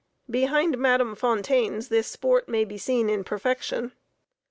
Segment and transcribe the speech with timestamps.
[0.27, 3.91] Behind Madam Fontane's this sport may be seen in perfection.